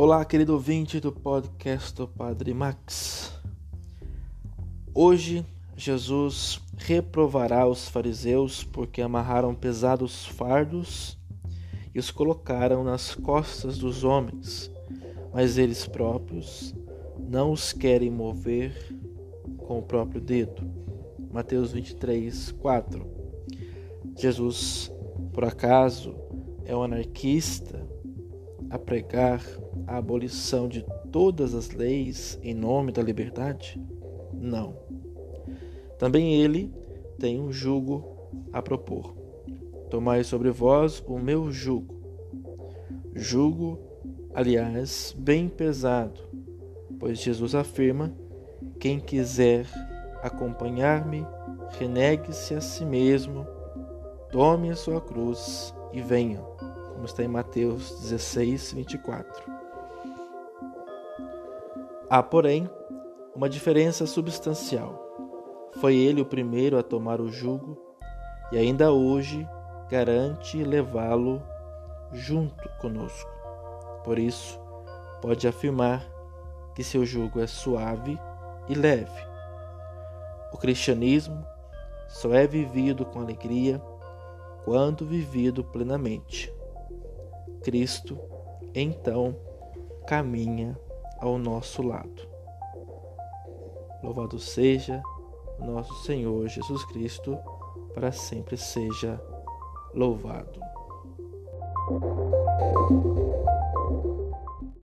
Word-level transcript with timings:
Olá, 0.00 0.24
querido 0.24 0.52
ouvinte 0.52 1.00
do 1.00 1.10
podcast 1.10 1.92
do 1.92 2.06
Padre 2.06 2.54
Max. 2.54 3.32
Hoje, 4.94 5.44
Jesus 5.76 6.60
reprovará 6.76 7.66
os 7.66 7.88
fariseus 7.88 8.62
porque 8.62 9.02
amarraram 9.02 9.56
pesados 9.56 10.24
fardos 10.24 11.18
e 11.92 11.98
os 11.98 12.12
colocaram 12.12 12.84
nas 12.84 13.12
costas 13.12 13.76
dos 13.76 14.04
homens, 14.04 14.70
mas 15.34 15.58
eles 15.58 15.84
próprios 15.84 16.72
não 17.18 17.50
os 17.50 17.72
querem 17.72 18.08
mover 18.08 18.94
com 19.56 19.80
o 19.80 19.82
próprio 19.82 20.20
dedo. 20.20 20.62
Mateus 21.32 21.72
23, 21.72 22.52
4. 22.52 23.04
Jesus, 24.16 24.92
por 25.32 25.44
acaso, 25.44 26.14
é 26.64 26.76
um 26.76 26.84
anarquista 26.84 27.87
a 28.70 28.78
pregar 28.78 29.42
a 29.86 29.96
abolição 29.96 30.68
de 30.68 30.84
todas 31.10 31.54
as 31.54 31.70
leis 31.70 32.38
em 32.42 32.54
nome 32.54 32.92
da 32.92 33.02
liberdade? 33.02 33.80
Não. 34.32 34.76
Também 35.98 36.40
ele 36.40 36.72
tem 37.18 37.40
um 37.40 37.50
jugo 37.50 38.04
a 38.52 38.60
propor. 38.60 39.14
Tomai 39.90 40.22
sobre 40.22 40.50
vós 40.50 41.02
o 41.06 41.18
meu 41.18 41.50
jugo. 41.50 41.96
Jugo, 43.14 43.78
aliás, 44.34 45.14
bem 45.18 45.48
pesado, 45.48 46.20
pois 46.98 47.18
Jesus 47.18 47.54
afirma: 47.54 48.12
quem 48.78 49.00
quiser 49.00 49.66
acompanhar-me, 50.22 51.26
renegue-se 51.78 52.54
a 52.54 52.60
si 52.60 52.84
mesmo, 52.84 53.46
tome 54.30 54.70
a 54.70 54.76
sua 54.76 55.00
cruz 55.00 55.74
e 55.92 56.00
venha 56.00 56.40
como 56.98 57.06
está 57.06 57.22
em 57.22 57.28
Mateus 57.28 58.00
16, 58.00 58.72
24. 58.72 59.52
Há, 62.10 62.20
porém, 62.24 62.68
uma 63.36 63.48
diferença 63.48 64.04
substancial. 64.04 65.00
Foi 65.80 65.94
ele 65.94 66.20
o 66.20 66.26
primeiro 66.26 66.76
a 66.76 66.82
tomar 66.82 67.20
o 67.20 67.30
jugo 67.30 67.80
e 68.50 68.58
ainda 68.58 68.90
hoje 68.90 69.48
garante 69.88 70.60
levá-lo 70.64 71.40
junto 72.12 72.68
conosco. 72.80 73.30
Por 74.02 74.18
isso, 74.18 74.58
pode 75.22 75.46
afirmar 75.46 76.04
que 76.74 76.82
seu 76.82 77.06
jugo 77.06 77.38
é 77.38 77.46
suave 77.46 78.18
e 78.68 78.74
leve. 78.74 79.22
O 80.52 80.58
cristianismo 80.58 81.46
só 82.08 82.34
é 82.34 82.44
vivido 82.44 83.04
com 83.04 83.20
alegria 83.20 83.80
quando 84.64 85.06
vivido 85.06 85.62
plenamente. 85.62 86.57
Cristo 87.62 88.18
então 88.74 89.36
caminha 90.06 90.78
ao 91.18 91.38
nosso 91.38 91.82
lado. 91.82 92.28
Louvado 94.02 94.38
seja 94.38 95.02
nosso 95.58 95.92
Senhor 96.04 96.46
Jesus 96.48 96.84
Cristo, 96.86 97.36
para 97.94 98.12
sempre 98.12 98.56
seja 98.56 99.20
louvado. 99.94 100.60